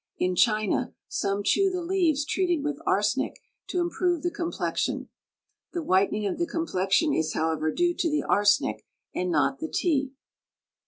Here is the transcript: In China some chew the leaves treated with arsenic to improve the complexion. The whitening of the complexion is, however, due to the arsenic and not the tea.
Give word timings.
In 0.17 0.35
China 0.35 0.95
some 1.07 1.43
chew 1.43 1.69
the 1.69 1.83
leaves 1.83 2.25
treated 2.25 2.63
with 2.63 2.81
arsenic 2.87 3.39
to 3.67 3.79
improve 3.79 4.23
the 4.23 4.31
complexion. 4.31 5.09
The 5.73 5.83
whitening 5.83 6.25
of 6.25 6.39
the 6.39 6.47
complexion 6.47 7.13
is, 7.13 7.33
however, 7.33 7.71
due 7.71 7.93
to 7.93 8.09
the 8.09 8.23
arsenic 8.23 8.83
and 9.13 9.29
not 9.29 9.59
the 9.59 9.69
tea. 9.71 10.13